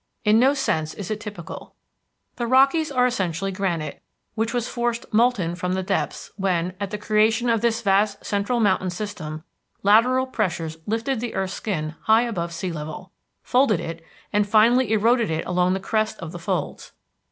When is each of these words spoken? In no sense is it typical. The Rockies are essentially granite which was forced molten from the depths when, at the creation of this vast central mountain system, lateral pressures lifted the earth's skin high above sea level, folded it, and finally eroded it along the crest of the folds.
In 0.25 0.39
no 0.39 0.55
sense 0.55 0.95
is 0.95 1.11
it 1.11 1.19
typical. 1.21 1.75
The 2.37 2.47
Rockies 2.47 2.91
are 2.91 3.05
essentially 3.05 3.51
granite 3.51 4.01
which 4.33 4.51
was 4.51 4.67
forced 4.67 5.05
molten 5.13 5.53
from 5.53 5.73
the 5.73 5.83
depths 5.83 6.31
when, 6.37 6.73
at 6.79 6.89
the 6.89 6.97
creation 6.97 7.51
of 7.51 7.61
this 7.61 7.83
vast 7.83 8.25
central 8.25 8.59
mountain 8.59 8.89
system, 8.89 9.43
lateral 9.83 10.25
pressures 10.25 10.77
lifted 10.87 11.19
the 11.19 11.35
earth's 11.35 11.53
skin 11.53 11.93
high 12.05 12.23
above 12.23 12.51
sea 12.51 12.71
level, 12.71 13.11
folded 13.43 13.79
it, 13.79 14.03
and 14.33 14.49
finally 14.49 14.91
eroded 14.91 15.29
it 15.29 15.45
along 15.45 15.73
the 15.75 15.79
crest 15.79 16.17
of 16.17 16.31
the 16.31 16.39
folds. 16.39 16.93